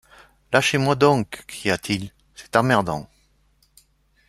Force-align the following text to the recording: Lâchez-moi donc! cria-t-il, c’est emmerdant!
Lâchez-moi 0.51 0.95
donc! 0.95 1.43
cria-t-il, 1.47 2.09
c’est 2.33 2.55
emmerdant! 2.55 3.07